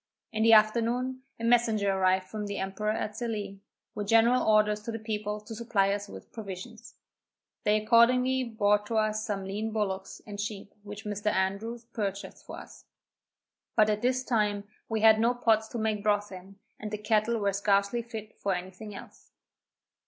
[0.31, 3.59] In the afternoon, a messenger arrived from the emperor at Sallee,
[3.93, 6.95] with general orders to the people to supply us with provisions.
[7.65, 11.27] They accordingly brought us some lean bullocks and sheep which Mr.
[11.31, 12.85] Andrews purchased for us;
[13.75, 17.37] but at this time we had no pots to make broth in, and the cattle
[17.37, 19.29] were scarcely fit for any thing else.